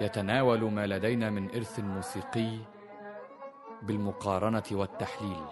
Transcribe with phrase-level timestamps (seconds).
[0.00, 2.58] يتناول ما لدينا من إرث موسيقي
[3.82, 5.44] بالمقارنة والتحليل.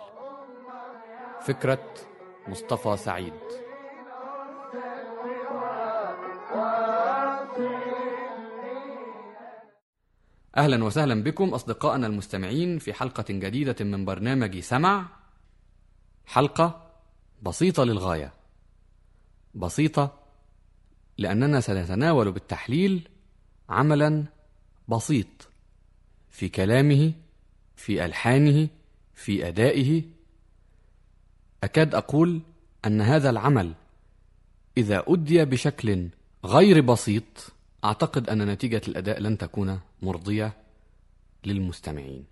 [1.41, 1.95] فكرة
[2.49, 3.33] مصطفى سعيد.
[10.57, 15.07] أهلا وسهلا بكم أصدقائنا المستمعين في حلقة جديدة من برنامج سمع.
[16.27, 16.93] حلقة
[17.43, 18.33] بسيطة للغاية.
[19.55, 20.19] بسيطة
[21.19, 23.09] لأننا سنتناول بالتحليل
[23.69, 24.36] عملا
[24.89, 25.49] بسيط.
[26.31, 27.13] في كلامه
[27.77, 28.69] في ألحانه
[29.15, 30.03] في أدائه.
[31.65, 32.41] أكاد أقول
[32.87, 33.75] أن هذا العمل
[34.77, 36.09] إذا أدي بشكل
[36.45, 37.53] غير بسيط
[37.85, 40.57] أعتقد أن نتيجة الأداء لن تكون مرضية
[41.45, 42.25] للمستمعين.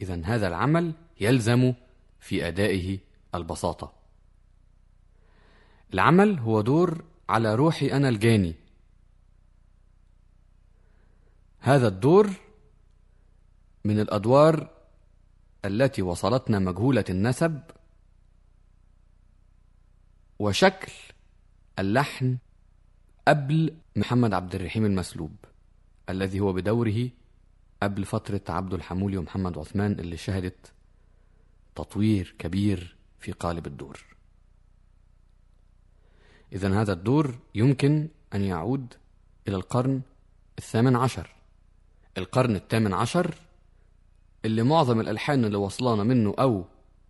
[0.00, 1.74] إذا هذا العمل يلزم
[2.20, 2.98] في أدائه
[3.34, 3.92] البساطة.
[5.94, 8.54] العمل هو دور على روحي أنا الجاني.
[11.62, 12.30] هذا الدور
[13.84, 14.70] من الأدوار
[15.64, 17.60] التي وصلتنا مجهولة النسب
[20.38, 20.92] وشكل
[21.78, 22.38] اللحن
[23.28, 25.32] قبل محمد عبد الرحيم المسلوب
[26.08, 27.10] الذي هو بدوره
[27.82, 30.72] قبل فترة عبد الحمولي ومحمد عثمان اللي شهدت
[31.74, 34.04] تطوير كبير في قالب الدور.
[36.52, 38.94] إذا هذا الدور يمكن أن يعود
[39.48, 40.02] إلى القرن
[40.58, 41.39] الثامن عشر.
[42.20, 43.34] القرن الثامن عشر
[44.44, 46.64] اللي معظم الألحان اللي وصلانا منه أو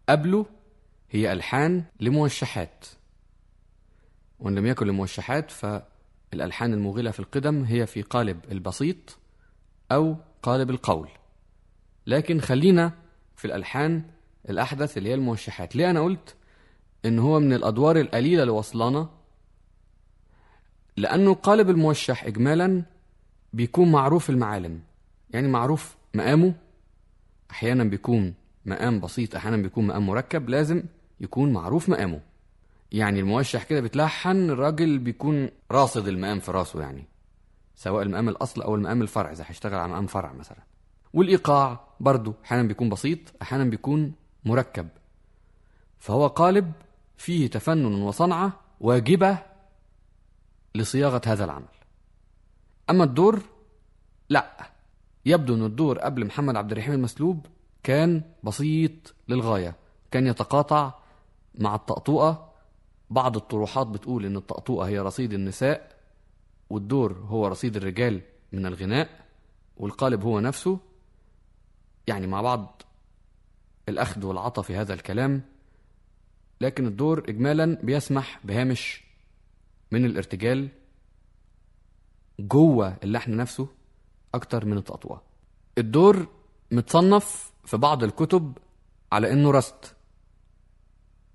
[0.09, 0.47] قبله
[1.11, 2.87] هي ألحان لموشحات.
[4.41, 9.19] وإن لم يكن لموشحات فالألحان الموغلة في القدم هي في قالب البسيط
[9.93, 11.09] أو قالب القول.
[12.07, 12.93] لكن خلينا
[13.37, 14.03] في الألحان
[14.51, 15.77] الأحدث اللي هي الموشحات.
[15.77, 16.35] ليه أنا قلت
[17.05, 19.09] إن هو من الأدوار القليلة اللي وصلانا
[20.97, 22.83] لأنه قالب الموشح إجمالا
[23.53, 24.81] بيكون معروف المعالم.
[25.33, 26.55] يعني معروف مقامه
[27.51, 28.35] أحيانا بيكون
[28.67, 30.83] مقام بسيط أحيانا بيكون مقام مركب لازم
[31.21, 32.21] يكون معروف مقامه.
[32.93, 37.05] يعني الموشح كده بتلحن الراجل بيكون راصد المقام في راسه يعني
[37.75, 40.59] سواء المقام الأصل أو المقام الفرع إذا هيشتغل على مقام فرع مثلا.
[41.13, 44.13] والإيقاع برضه أحيانا بيكون بسيط أحيانا بيكون
[44.45, 44.89] مركب.
[45.99, 46.73] فهو قالب
[47.17, 49.39] فيه تفنن وصنعة واجبة
[50.75, 51.65] لصياغة هذا العمل.
[52.91, 53.43] أما الدور
[54.29, 54.71] لا.
[55.27, 57.47] يبدو أن الدور قبل محمد عبد الرحيم المسلوب
[57.83, 59.77] كان بسيط للغاية
[60.11, 60.95] كان يتقاطع
[61.55, 62.51] مع الطقطوقة.
[63.11, 65.97] بعض الطروحات بتقول أن الطقطوقة هي رصيد النساء
[66.71, 68.21] والدور هو رصيد الرجال
[68.53, 69.27] من الغناء
[69.77, 70.79] والقالب هو نفسه.
[72.07, 72.83] يعني مع بعض
[73.89, 75.43] الأخذ والعطى في هذا الكلام
[76.61, 79.05] لكن الدور إجمالا بيسمح بهامش
[79.91, 80.69] من الارتجال
[82.41, 83.69] جوه اللحن نفسه.
[84.35, 85.21] أكتر من التقطوع
[85.79, 86.27] الدور
[86.73, 88.59] متصنف في بعض الكتب
[89.13, 89.95] على إنه رست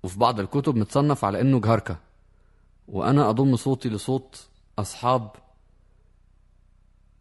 [0.02, 1.98] وفي بعض الكتب متصنف على إنه جهركة.
[2.88, 4.48] وأنا أضم صوتي لصوت
[4.78, 5.30] أصحاب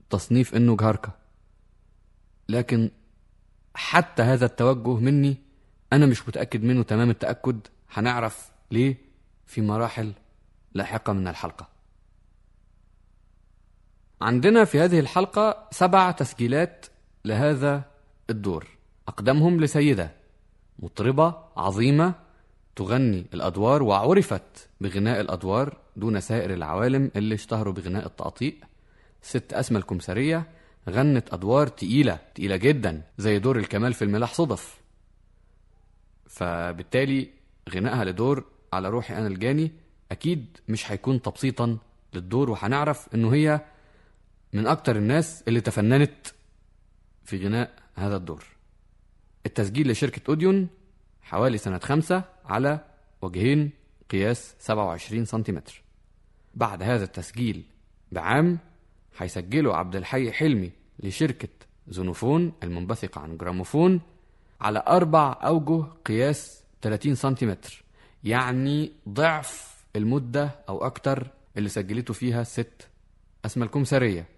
[0.09, 1.11] تصنيف إنه جهركة.
[2.49, 2.91] لكن
[3.73, 5.37] حتى هذا التوجه مني
[5.93, 7.59] أنا مش متأكد منه تمام التأكد.
[7.91, 8.97] هنعرف ليه؟
[9.45, 10.13] في مراحل
[10.73, 11.67] لاحقة من الحلقة.
[14.21, 16.85] عندنا في هذه الحلقة سبع تسجيلات
[17.25, 17.83] لهذا
[18.29, 18.67] الدور.
[19.07, 20.11] أقدمهم لسيدة
[20.79, 22.13] مطربة عظيمة
[22.75, 28.53] تغني الأدوار وعرفت بغناء الأدوار دون سائر العوالم اللي اشتهروا بغناء التقطيع.
[29.21, 30.47] ست أسمى الكمسارية
[30.89, 34.81] غنت أدوار تقيلة تقيلة جدا زي دور الكمال في الملاح صدف.
[36.27, 37.29] فبالتالي
[37.69, 38.43] غنائها لدور
[38.73, 39.71] على روحي أنا الجاني
[40.11, 41.77] أكيد مش هيكون تبسيطا
[42.13, 43.61] للدور وهنعرف إنه هي
[44.55, 46.27] من أكتر الناس اللي تفننت
[47.23, 48.43] في غناء هذا الدور.
[49.45, 50.67] التسجيل لشركة أوديون
[51.21, 52.79] حوالي سنة خمسة على
[53.21, 53.71] وجهين
[54.11, 55.81] قياس 27 سنتيمتر.
[56.53, 57.63] بعد هذا التسجيل
[58.11, 58.57] بعام
[59.17, 61.49] هيسجله عبد الحي حلمي لشركة
[61.87, 64.01] زونوفون المنبثقة عن جراموفون
[64.61, 67.83] على أربع أوجه قياس 30 سنتيمتر
[68.23, 71.27] يعني ضعف المدة أو أكتر
[71.57, 72.87] اللي سجلته فيها الست
[73.45, 74.34] أسمى الكمسارية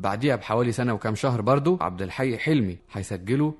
[0.00, 3.54] بعديها بحوالي سنة وكام شهر برضو عبد الحي حلمي هيسجله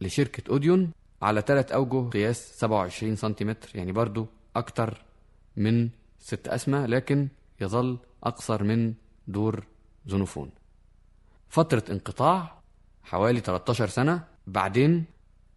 [0.00, 0.90] لشركة أوديون
[1.22, 4.26] على ثلاث أوجه قياس 27 سنتيمتر يعني برضو
[4.56, 5.02] أكتر
[5.56, 5.88] من
[6.18, 7.28] ست أسمة لكن
[7.60, 8.94] يظل أقصر من
[9.28, 9.64] دور
[10.06, 10.50] زونوفون
[11.48, 12.58] فترة انقطاع
[13.02, 15.04] حوالي 13 سنة بعدين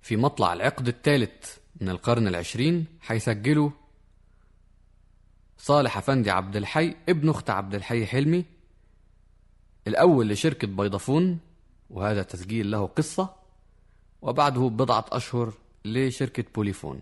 [0.01, 3.69] في مطلع العقد الثالث من القرن العشرين هيسجلوا
[5.57, 8.45] صالح أفندي عبد الحي ابن أخت عبد الحي حلمي
[9.87, 11.39] الأول لشركة بيضافون
[11.89, 13.35] وهذا تسجيل له قصة
[14.21, 15.53] وبعده بضعة أشهر
[15.85, 17.01] لشركة بوليفون.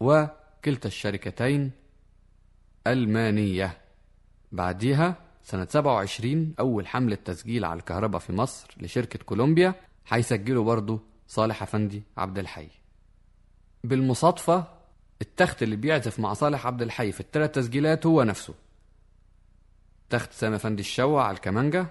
[0.00, 1.70] وكلتا الشركتين
[2.86, 3.78] ألمانية.
[4.52, 9.74] بعديها سنة 27 أول حملة تسجيل على الكهرباء في مصر لشركة كولومبيا
[10.08, 12.68] هيسجلوا برضه صالح أفندي عبد الحي.
[13.84, 14.64] بالمصادفة
[15.22, 18.54] التخت اللي بيعزف مع صالح عبد الحي في الثلاث تسجيلات هو نفسه.
[20.12, 21.86] تخت سامي أفندي الشوا على الكمانجة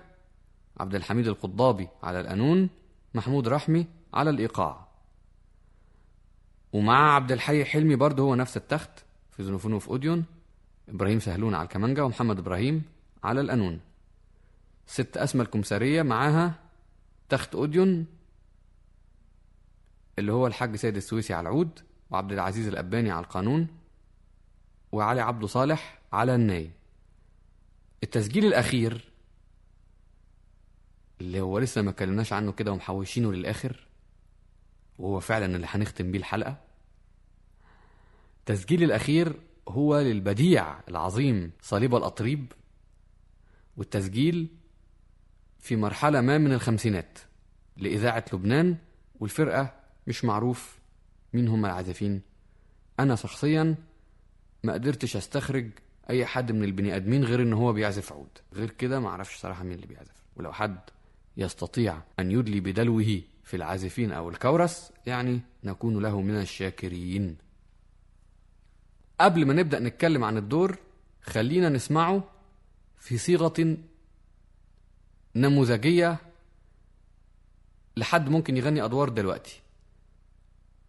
[0.77, 2.69] عبد الحميد القضابي على القانون
[3.13, 4.87] محمود رحمي على الإيقاع.
[6.73, 10.25] ومع عبد الحي حلمي برضه هو نفس التخت في زنوفون وفي أوديون.
[10.89, 12.83] إبراهيم سهلون على الكمانجة ومحمد إبراهيم
[13.23, 13.79] على القانون
[14.85, 16.53] ست أسمى الكمسارية معاها
[17.29, 18.05] تخت أوديون
[20.19, 21.79] اللي هو الحاج سيد السويسي على العود
[22.09, 23.67] وعبد العزيز الأباني على القانون
[24.91, 26.80] وعلي عبد صالح على الناي
[28.03, 29.11] التسجيل الأخير
[31.21, 33.87] اللي هو لسه ما كلمناش عنه كده ومحوشينه للآخر
[34.99, 36.57] وهو فعلا اللي هنختم بيه الحلقة.
[38.39, 42.51] التسجيل الأخير هو للبديع العظيم صليب الأطريب
[43.77, 44.47] والتسجيل
[45.59, 47.19] في مرحلة ما من الخمسينات
[47.77, 48.77] لإذاعة لبنان
[49.19, 49.73] والفرقة
[50.07, 50.79] مش معروف
[51.33, 52.21] مين هم العازفين.
[52.99, 53.75] أنا شخصيا
[54.63, 55.69] ما قدرتش أستخرج
[56.09, 58.29] أي حد من البني آدمين غير إن هو بيعزف عود.
[58.53, 60.23] غير كده ما أعرفش صراحة مين اللي بيعزف.
[60.35, 60.79] ولو حد
[61.37, 67.37] يستطيع أن يدلي بدلوه في العازفين أو الكورس يعني نكون له من الشاكرين.
[69.19, 70.77] قبل ما نبدأ نتكلم عن الدور
[71.21, 72.23] خلينا نسمعه
[72.99, 73.77] في صيغة
[75.35, 76.17] نموذجية
[77.97, 79.61] لحد ممكن يغني أدوار دلوقتي.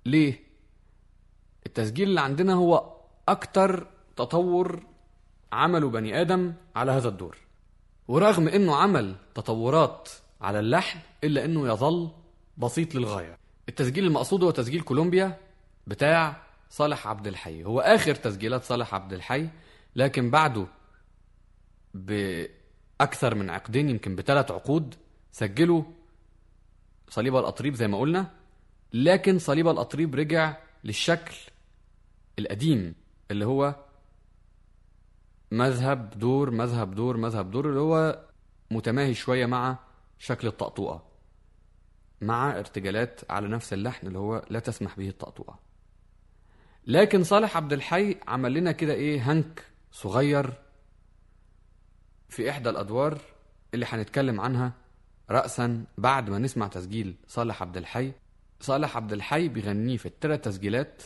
[0.06, 0.41] ليه؟
[1.67, 2.97] التسجيل اللي عندنا هو
[3.29, 3.87] أكتر
[4.17, 4.82] تطور
[5.52, 7.37] عمله بني آدم على هذا الدور.
[8.08, 10.08] ورغم إنه عمل تطورات
[10.40, 12.10] على اللحن إلا إنه يظل
[12.56, 13.38] بسيط للغاية.
[13.69, 15.38] التسجيل المقصود هو تسجيل كولومبيا
[15.87, 17.64] بتاع صالح عبد الحي.
[17.64, 19.49] هو آخر تسجيلات صالح عبد الحي
[19.96, 20.66] لكن بعده
[21.94, 24.94] بأكثر من عقدين يمكن بثلاث عقود
[25.32, 25.82] سجلوا
[27.08, 28.31] صليب الأطريب زي ما قلنا.
[28.93, 31.34] لكن صليب الأطريب رجع للشكل
[32.38, 32.94] القديم
[33.31, 33.75] اللي هو
[35.52, 38.25] مذهب دور مذهب دور مذهب دور اللي هو
[38.70, 39.78] متماهي شوية مع
[40.19, 41.02] شكل الطقطوقة
[42.20, 45.58] مع ارتجالات على نفس اللحن اللي هو لا تسمح به الطقطوقة
[46.87, 50.52] لكن صالح عبد الحي عمل لنا كده إيه هنك صغير
[52.28, 53.19] في إحدى الأدوار
[53.75, 54.72] اللي هنتكلم عنها
[55.31, 58.12] رأسا بعد ما نسمع تسجيل صالح عبد الحي.
[58.60, 61.02] صالح عبد الحي بيغنيه في التلات تسجيلات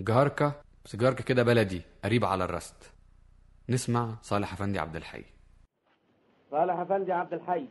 [0.00, 2.74] جهركة بس جهركة كده بلدي قريب على الرست.
[3.70, 5.24] نسمع صالح أفندي عبد الحي.
[6.50, 7.68] صالح افندي عبد الحي.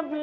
[0.00, 0.14] عجب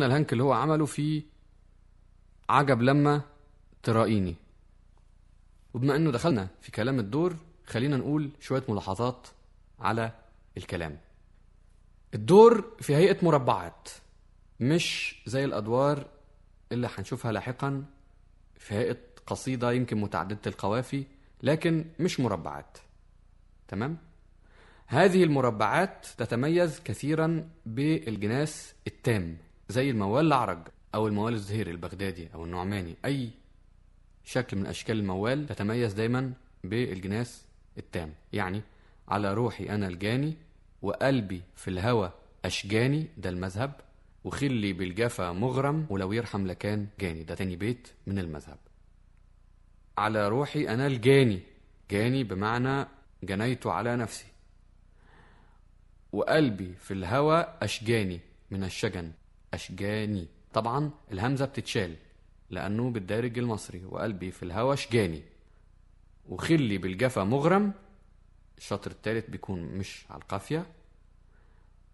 [0.00, 1.22] شفنا الهنك اللي هو عمله في
[2.48, 3.22] عجب لما
[3.82, 4.34] ترائيني.
[5.74, 9.26] وبما إنه دخلنا في كلام الدور خلينا نقول شوية ملاحظات
[9.80, 10.12] على
[10.56, 10.98] الكلام.
[12.14, 13.88] الدور في هيئة مربعات
[14.60, 16.06] مش زي الأدوار
[16.72, 17.84] اللي هنشوفها لاحقا
[18.58, 21.04] في هيئة قصيدة يمكن متعددة القوافي
[21.42, 22.78] لكن مش مربعات.
[23.68, 23.98] تمام؟
[24.86, 29.36] هذه المربعات تتميز كثيرا بالجناس التام.
[29.70, 30.58] زي الموال الأعرج
[30.94, 32.94] أو الموال الزهيري البغدادي أو النعماني.
[33.04, 33.30] أي
[34.24, 36.32] شكل من أشكال الموال تتميز دايما
[36.64, 37.44] بالجناس
[37.78, 38.14] التام.
[38.32, 38.62] يعني
[39.08, 40.34] على روحي أنا الجاني
[40.82, 42.12] وقلبي في الهوى
[42.44, 43.72] أشجاني ده المذهب.
[44.24, 48.58] وخلي بالجفا مغرم ولو يرحم لكان جاني ده تاني بيت من المذهب.
[49.98, 51.40] على روحي أنا الجاني
[51.90, 52.86] جاني بمعنى
[53.22, 54.26] جنيت على نفسي.
[56.12, 59.12] وقلبي في الهوى أشجاني من الشجن.
[59.54, 60.28] أشجاني.
[60.52, 61.96] طبعا الهمزة بتتشال
[62.50, 65.22] لأنه بالدارج المصري وقلبي في الهوى أشجاني.
[66.28, 67.72] وخلي بالجفا مغرم
[68.58, 70.66] الشطر التالت بيكون مش على القافية.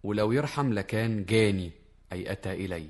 [0.03, 1.71] ولو يرحم لكان جاني
[2.13, 2.89] أي أتى إلي.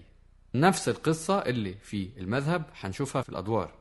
[0.54, 3.75] نفس القصة اللي في المذهب هنشوفها في الأدوار.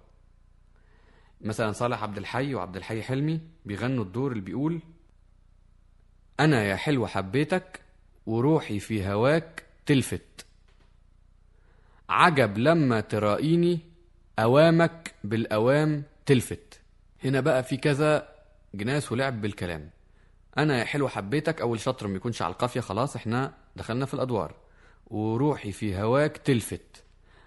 [1.42, 4.80] مثلا صالح عبد الحي وعبد الحي حلمي بيغنوا الدور اللي بيقول
[6.40, 7.82] أنا يا حلو حبيتك
[8.26, 10.45] وروحي في هواك تلفت.
[12.10, 13.80] عجب لما ترائيني
[14.40, 16.80] أوامك بالأوام تلفت.
[17.24, 18.28] هنا بقى في كذا
[18.74, 19.90] جناس ولعب بالكلام.
[20.58, 24.56] أنا يا حلو حبيتك أول شطر ما يكونش على القافية خلاص إحنا دخلنا في الأدوار.
[25.08, 27.04] وروحي في هواك تلفت.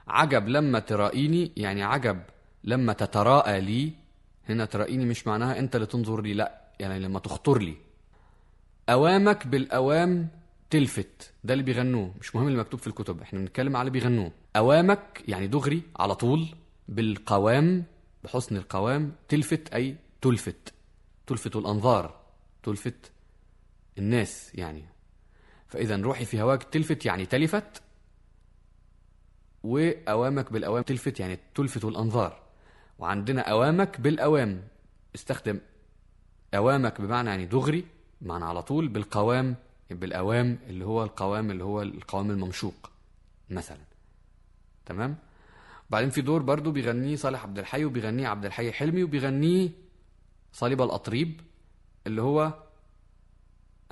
[0.09, 2.23] عجب لما ترائيني يعني عجب
[2.65, 3.93] لما تتراءى لي.
[4.49, 7.75] هنا ترائيني مش معناها أنت اللي تنظر لي لأ يعني لما تخطر لي.
[8.89, 10.29] أوامك بالأوام
[10.71, 11.33] تلفت.
[11.45, 12.15] ده اللي بيغنوه.
[12.21, 13.21] مش مهم اللي مكتوب في الكتب.
[13.21, 14.33] إحنا بنتكلم على اللي بيغنوه.
[14.57, 16.47] أوامك يعني دغري على طول
[16.89, 17.85] بالقوام
[18.25, 19.13] بحسن القوام.
[19.29, 20.75] تلفت أي تلفت.
[21.27, 22.21] تلفت الأنظار.
[22.63, 23.13] تلفت
[23.99, 24.85] الناس يعني.
[25.69, 27.83] فإذا روحي في هواك تلفت يعني تلفت.
[29.63, 32.43] وأوامك بالأوام تلفت يعني تلفت الأنظار.
[32.99, 34.63] وعندنا أوامك بالأوام.
[35.15, 35.61] استخدم
[36.55, 37.85] أوامك بمعنى يعني دغري
[38.23, 39.57] معنى على طول بالقوام.
[39.91, 42.91] بالأوام اللي هو القوام اللي هو القوام الممشوق
[43.51, 43.79] مثلا.
[44.87, 45.17] تمام؟
[45.91, 49.71] بعدين في دور برضو بيغنيه صالح عبد الحي وبيغنيه عبد الحي حلمي وبيغنيه
[50.53, 51.41] صليب الأطريب
[52.07, 52.55] اللي هو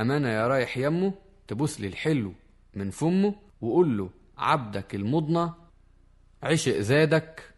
[0.01, 1.13] أمانة يا رايح يمه
[1.49, 2.33] تبوس لي الحلو
[2.75, 5.51] من فمه وقول له عبدك المضنى
[6.43, 7.51] عشق زادك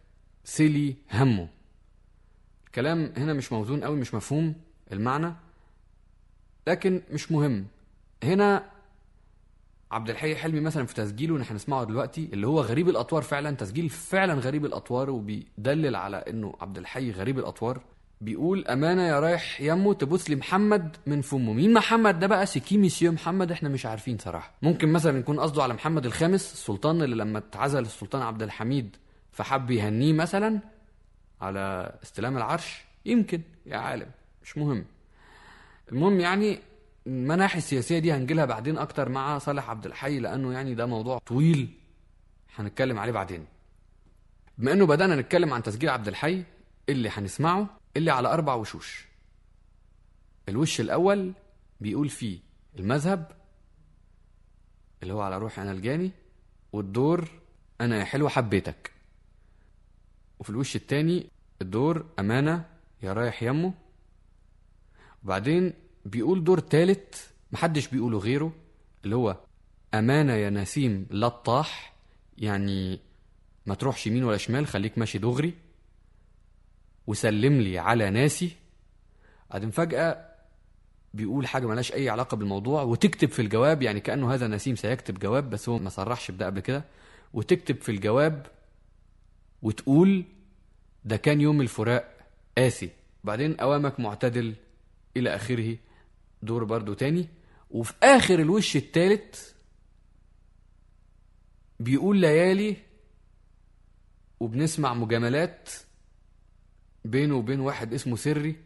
[0.44, 1.48] سلي همه.
[2.66, 4.54] الكلام هنا مش موزون قوي مش مفهوم
[4.92, 5.32] المعنى
[6.66, 7.66] لكن مش مهم.
[8.24, 8.64] هنا
[9.90, 13.88] عبد الحي حلمي مثلا في تسجيله اللي هنسمعه دلوقتي اللي هو غريب الأطوار فعلا تسجيل
[13.88, 17.80] فعلا غريب الأطوار وبيدلل على إنه عبد الحي غريب الأطوار.
[18.20, 21.52] بيقول أمانة يا رايح يمه تبوس لي محمد من فمه.
[21.52, 24.52] مين محمد ده بقى؟ سيكي ميسيو محمد إحنا مش عارفين صراحة.
[24.62, 28.96] ممكن مثلا يكون قصده على محمد الخامس السلطان اللي لما اتعزل السلطان عبد الحميد
[29.32, 30.60] فحب يهنيه مثلا
[31.40, 32.84] على استلام العرش.
[33.06, 34.06] يمكن يا عالم
[34.42, 34.84] مش مهم.
[35.92, 36.58] المهم يعني
[37.08, 41.78] المناحي السياسية دي هنجيلها بعدين أكتر مع صالح عبد الحي لأنه يعني ده موضوع طويل
[42.56, 43.46] هنتكلم عليه بعدين.
[44.58, 46.44] بما إنه بدأنا نتكلم عن تسجيل عبد الحي
[46.88, 49.06] اللي هنسمعه اللي على أربع وشوش.
[50.48, 51.32] الوش الأول
[51.80, 52.38] بيقول فيه
[52.78, 53.32] المذهب
[55.02, 56.10] اللي هو على روحي أنا الجاني
[56.72, 57.28] والدور
[57.80, 58.92] أنا يا حلو حبيتك
[60.38, 61.26] وفي الوش التاني
[61.62, 62.64] الدور أمانة
[63.02, 63.74] يا رايح يمه.
[65.24, 65.72] وبعدين
[66.08, 67.14] بيقول دور تالت
[67.52, 68.52] محدش بيقوله غيره
[69.04, 69.36] اللي هو
[69.94, 71.94] أمانة يا نسيم لطاح
[72.38, 73.00] يعني
[73.66, 75.54] ما تروحش يمين ولا شمال خليك ماشي دغري
[77.06, 78.50] وسلم لي على ناسي.
[79.50, 80.28] بعدين فجأة
[81.14, 85.50] بيقول حاجة ملهاش أي علاقة بالموضوع وتكتب في الجواب يعني كأنه هذا نسيم سيكتب جواب
[85.50, 86.84] بس هو ما صرحش بده قبل كده
[87.34, 88.46] وتكتب في الجواب
[89.62, 90.24] وتقول
[91.04, 92.16] ده كان يوم الفراق
[92.58, 92.90] قاسي.
[93.24, 94.54] بعدين أوامك معتدل
[95.16, 95.76] إلى آخره.
[96.42, 97.28] دور برضو تاني.
[97.70, 99.54] وفي آخر الوش التالت
[101.80, 102.76] بيقول ليالي
[104.40, 105.68] وبنسمع مجاملات
[107.04, 108.56] بينه وبين واحد اسمه سري.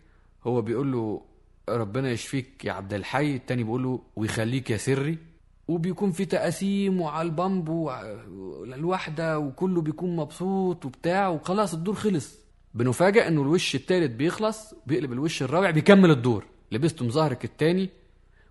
[0.47, 1.23] هو بيقول له
[1.69, 3.37] ربنا يشفيك يا عبد الحي.
[3.37, 5.19] التاني بيقول له ويخليك يا سري.
[5.69, 12.39] وبيكون في تقاسيم وعلى البامب والواحدة وكله بيكون مبسوط وبتاع وخلاص الدور خلص.
[12.75, 16.52] بنفاجئ إنه الوش التالت بيخلص بيقلب الوش الرابع بيكمل الدور.
[16.73, 17.91] لبستم ظهرك التاني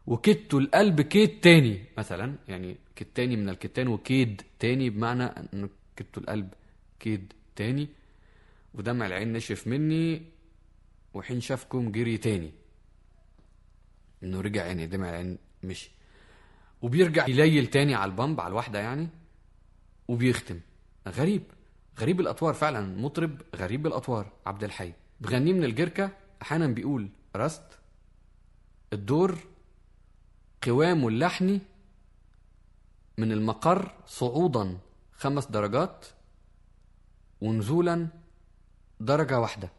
[0.08, 6.54] وكدتوا القلب كيت تاني مثلا يعني كتاني من الكتان وكيد تاني بمعنى انه كدت القلب
[7.00, 7.90] كيد تاني
[8.74, 10.22] ودمع العين نشف مني
[11.14, 12.52] وحين شافكم جري تاني.
[14.24, 15.92] إنه رجع يعني دمع العين مشي.
[16.82, 19.10] وبيرجع يليل تاني على البامب على الواحدة يعني
[20.08, 20.60] وبيختم.
[21.08, 21.44] غريب
[22.00, 24.94] غريب الأطوار فعلا مطرب غريب الأطوار عبد الحي.
[25.22, 27.81] بغنيه من الجركة أحيانا بيقول رست
[28.94, 29.38] الدور
[30.64, 31.62] قوامه اللحني
[33.18, 34.78] من المقر صعودا
[35.14, 36.06] خمس درجات
[37.42, 38.08] ونزولا
[39.00, 39.72] درجة واحدة.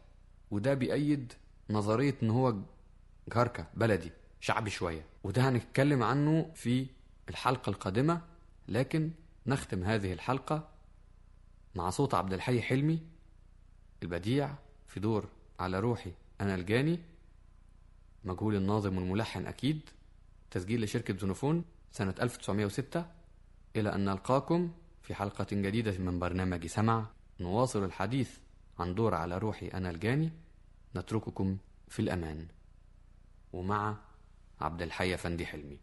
[0.51, 1.33] وده بيأيد
[1.69, 2.55] نظرية إن هو
[3.33, 5.05] جهركة بلدي شعبي شوية.
[5.23, 6.87] وده هنتكلم عنه في
[7.29, 8.21] الحلقة القادمة
[8.67, 9.11] لكن
[9.47, 10.69] نختم هذه الحلقة
[11.75, 12.99] مع صوت عبد الحي حلمي
[14.03, 14.55] البديع
[14.87, 15.27] في دور
[15.59, 16.99] على روحي أنا الجاني.
[18.23, 19.89] مجهول الناظم والملحن أكيد
[20.51, 23.05] تسجيل لشركة زونوفون سنة 1906
[23.75, 27.05] إلى أن نلقاكم في حلقة جديدة من برنامج سمع.
[27.39, 28.37] نواصل الحديث
[28.79, 30.31] عن دور على روحي أنا الجاني.
[30.95, 31.57] نترككم
[31.87, 32.47] في الأمان.
[33.53, 33.97] ومع
[34.61, 35.79] عبد الحي فندي حلمي.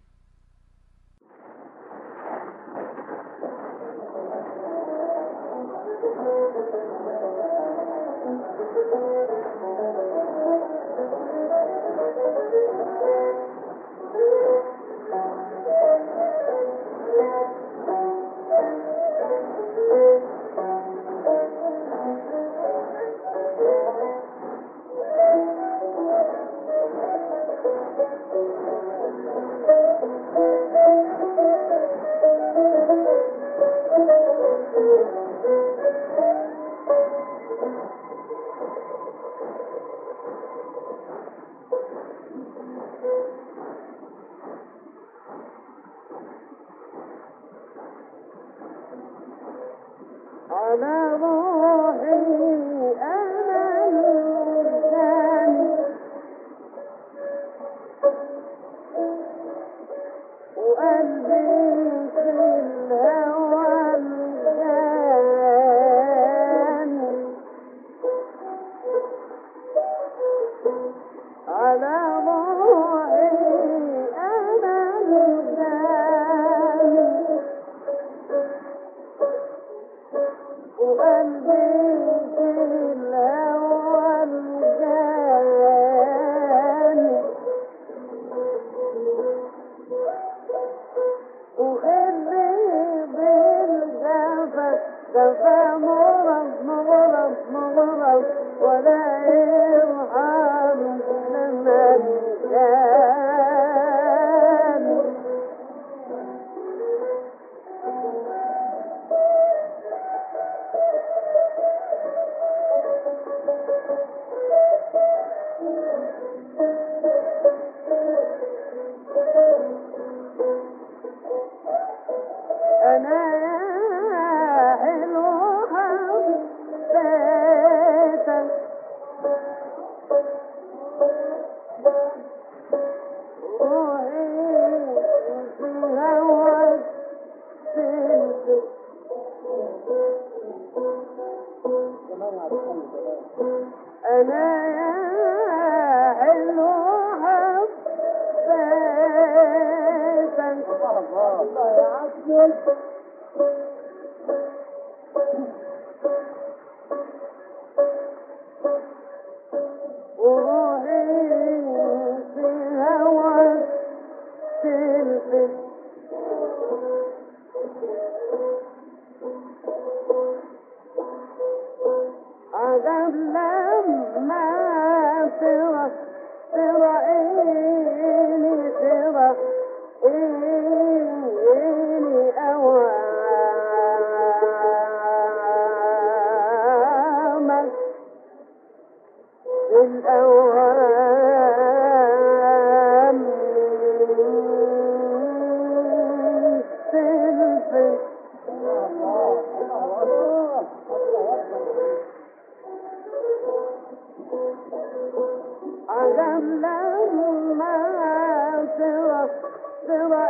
[209.91, 210.30] to the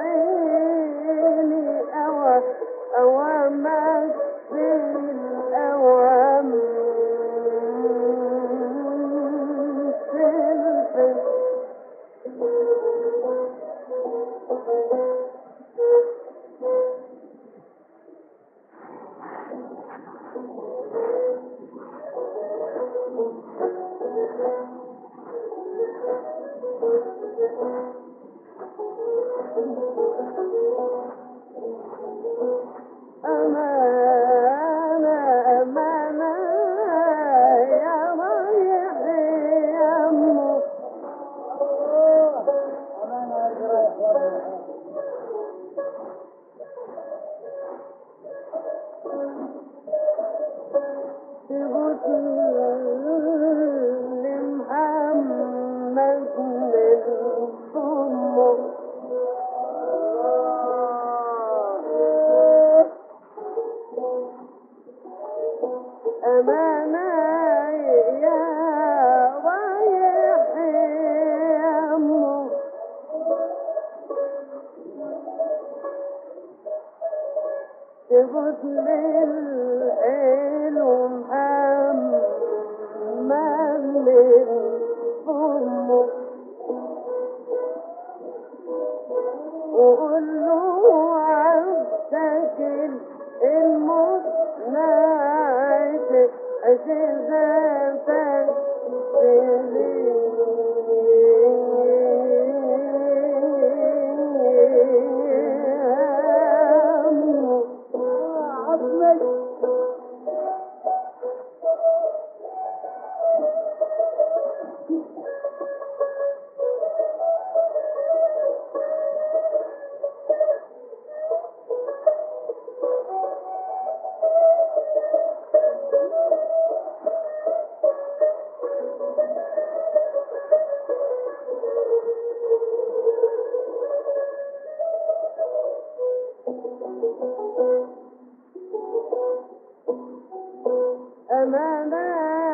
[141.42, 142.49] أمانة يا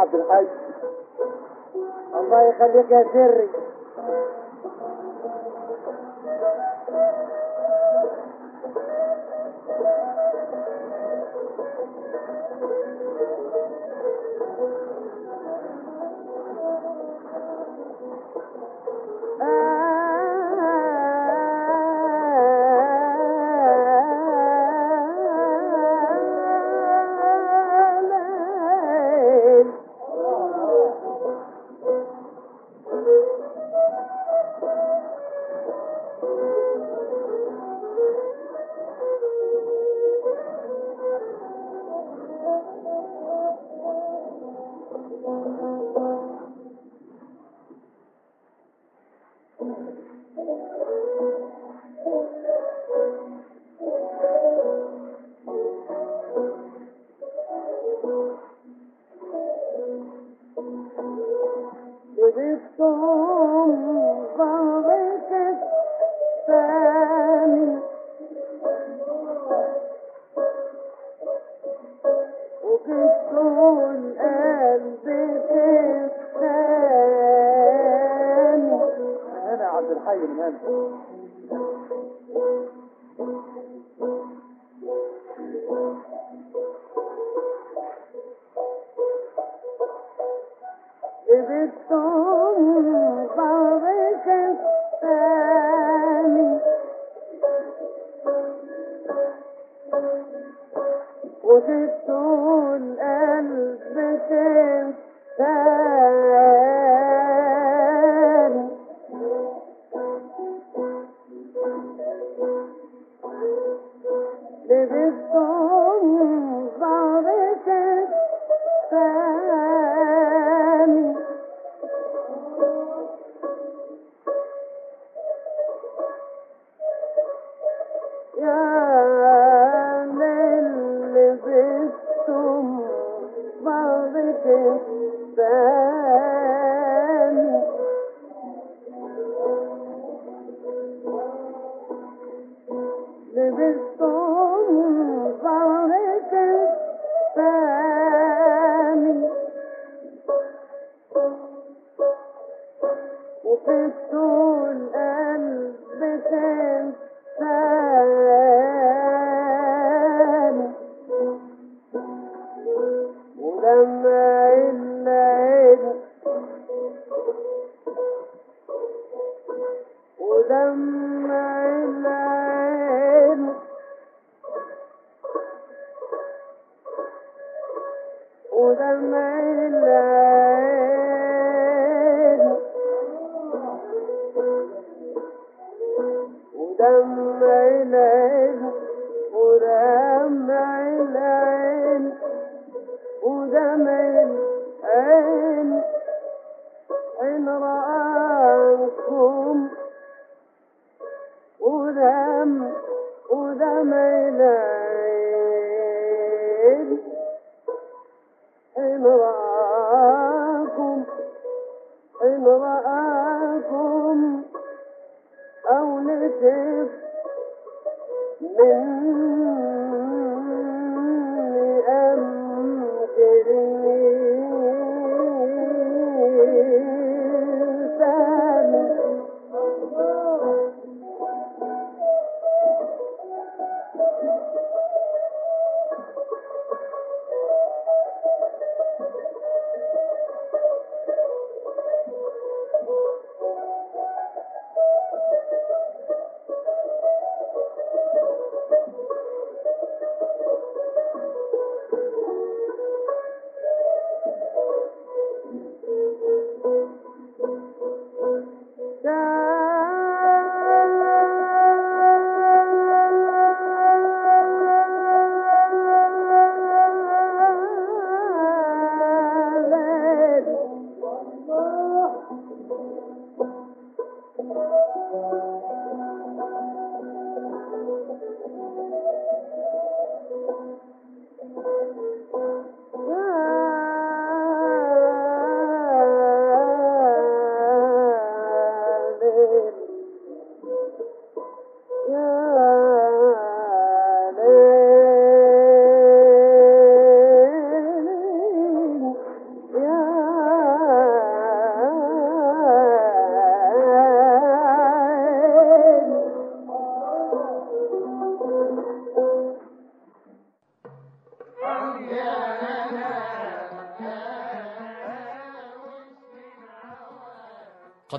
[0.00, 0.46] عبد الحاج.
[2.14, 3.48] الله يخليك يا سري.